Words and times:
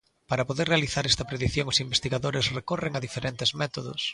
Para 0.29 0.47
poder 0.49 0.65
realizar 0.73 1.03
esta 1.05 1.27
predición 1.31 1.65
os 1.71 1.81
investigadores 1.85 2.45
recorren 2.57 2.93
a 2.95 3.03
diferentes 3.07 3.49
métodos. 3.61 4.01